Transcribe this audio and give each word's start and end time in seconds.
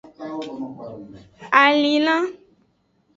Alinlan. 1.63 2.23